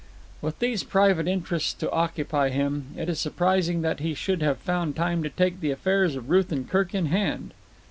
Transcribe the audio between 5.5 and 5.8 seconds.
the